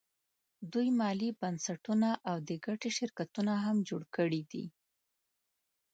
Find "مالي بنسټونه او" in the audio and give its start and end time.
0.99-2.37